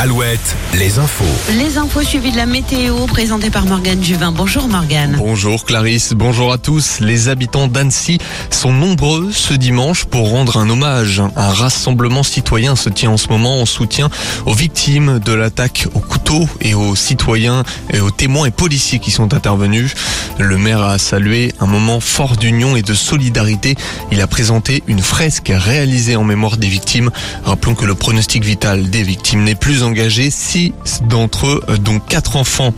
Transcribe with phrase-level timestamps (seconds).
[0.00, 1.24] Alouette, les infos.
[1.58, 4.30] Les infos suivies de la météo présentées par Morgane Juvin.
[4.30, 5.16] Bonjour Morgane.
[5.18, 7.00] Bonjour Clarisse, bonjour à tous.
[7.00, 8.18] Les habitants d'Annecy
[8.50, 11.20] sont nombreux ce dimanche pour rendre un hommage.
[11.34, 14.08] Un rassemblement citoyen se tient en ce moment en soutien
[14.46, 19.10] aux victimes de l'attaque au couteau et aux citoyens et aux témoins et policiers qui
[19.10, 19.94] sont intervenus.
[20.38, 23.74] Le maire a salué un moment fort d'union et de solidarité.
[24.12, 27.10] Il a présenté une fresque réalisée en mémoire des victimes.
[27.44, 30.72] Rappelons que le pronostic vital des victimes n'est plus engagé, six
[31.08, 32.72] d'entre eux, dont quatre enfants.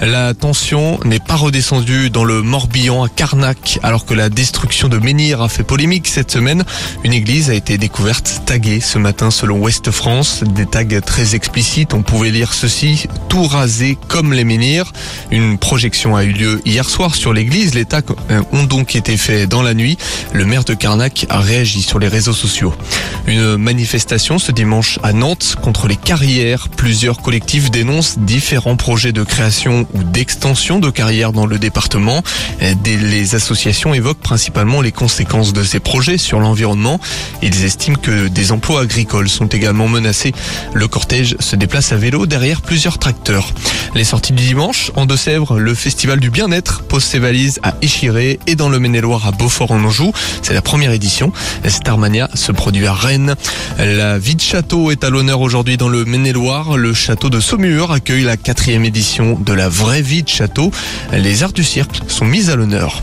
[0.00, 4.98] La tension n'est pas redescendue dans le Morbihan à Carnac, alors que la destruction de
[4.98, 6.64] Menhir a fait polémique cette semaine.
[7.04, 10.44] Une église a été découverte taguée ce matin selon Ouest France.
[10.54, 11.94] Des tags très explicites.
[11.94, 14.92] On pouvait lire ceci, tout rasé comme les menhirs.
[15.30, 17.74] Une projection a eu lieu hier soir sur l'église.
[17.74, 18.02] Les tags
[18.52, 19.98] ont donc été faits dans la nuit.
[20.32, 22.74] Le maire de Carnac a réagi sur les réseaux sociaux.
[23.26, 26.47] Une manifestation ce dimanche à Nantes contre les carrières.
[26.76, 32.22] Plusieurs collectifs dénoncent différents projets de création ou d'extension de carrières dans le département.
[32.84, 37.00] Les associations évoquent principalement les conséquences de ces projets sur l'environnement.
[37.42, 40.32] Ils estiment que des emplois agricoles sont également menacés.
[40.72, 43.52] Le cortège se déplace à vélo derrière plusieurs tracteurs.
[43.94, 48.38] Les sorties du dimanche, en Deux-Sèvres, le festival du bien-être pose ses valises à Échiré
[48.46, 50.12] et dans le Maine-et-Loire à Beaufort en Anjou.
[50.42, 51.32] C'est la première édition.
[51.66, 53.34] Starmania se produit à Rennes.
[53.78, 56.37] La vie de château est à l'honneur aujourd'hui dans le Maine-et-Loire.
[56.38, 60.70] Le château de Saumur accueille la quatrième édition de la vraie vie de château.
[61.12, 63.02] Les arts du cirque sont mis à l'honneur.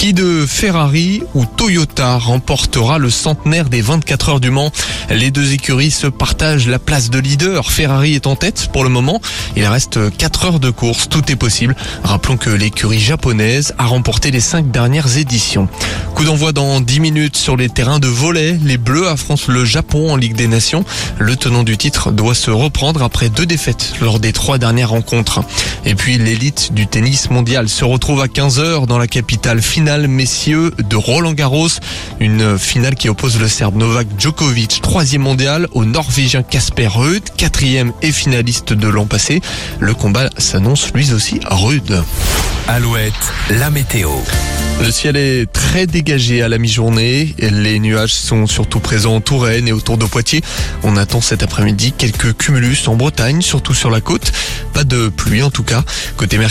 [0.00, 4.72] Qui de Ferrari ou Toyota remportera le centenaire des 24 heures du Mans?
[5.10, 7.70] Les deux écuries se partagent la place de leader.
[7.70, 9.20] Ferrari est en tête pour le moment.
[9.56, 11.10] Il reste 4 heures de course.
[11.10, 11.76] Tout est possible.
[12.02, 15.68] Rappelons que l'écurie japonaise a remporté les 5 dernières éditions.
[16.14, 18.58] Coup d'envoi dans 10 minutes sur les terrains de volet.
[18.64, 20.86] Les Bleus affrontent le Japon en Ligue des Nations.
[21.18, 25.40] Le tenant du titre doit se reprendre après deux défaites lors des trois dernières rencontres.
[25.84, 30.72] Et puis l'élite du tennis mondial se retrouve à 15h dans la capitale finale messieurs
[30.78, 31.68] de Roland Garros.
[32.20, 37.92] Une finale qui oppose le Serbe Novak Djokovic, troisième mondial, au Norvégien Casper Ruud, quatrième
[38.02, 39.40] et finaliste de l'an passé.
[39.80, 42.02] Le combat s'annonce lui aussi rude.
[42.68, 43.14] Alouette,
[43.50, 44.10] la météo.
[44.80, 47.34] Le ciel est très dégagé à la mi-journée.
[47.38, 50.40] Les nuages sont surtout présents en Touraine et autour de Poitiers.
[50.84, 54.32] On attend cet après-midi quelques cumulus en Bretagne, surtout sur la côte.
[54.72, 55.82] Pas de pluie en tout cas.
[56.16, 56.50] Côté Mercure.